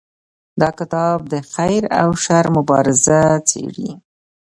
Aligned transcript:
دا 0.61 0.69
کتاب 0.79 1.17
د 1.33 1.35
خیر 1.53 1.83
او 2.01 2.09
شر 2.23 2.45
مبارزه 2.57 3.19
څیړي. 3.49 3.89